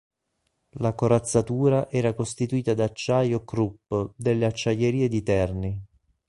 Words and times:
La 0.79 0.93
corazzatura 0.95 1.87
era 1.91 2.15
costituita 2.15 2.73
da 2.73 2.85
acciaio 2.85 3.43
Krupp 3.43 3.93
delle 4.15 4.47
acciaierie 4.47 5.07
di 5.07 5.21
Terni. 5.21 5.83